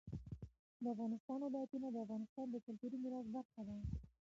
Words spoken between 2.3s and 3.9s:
د کلتوري میراث برخه ده.